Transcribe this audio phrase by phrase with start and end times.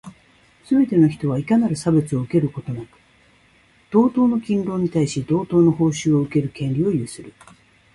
[0.65, 2.87] すべて人は、いかなる差別をも受けることなく、
[3.91, 7.31] 同等の勤労に対し、同等の報酬を受ける権利を有する。